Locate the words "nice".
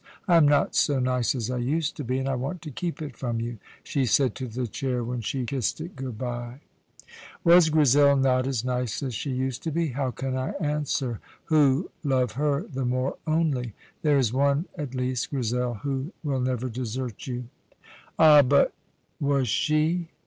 0.99-1.35, 8.65-9.03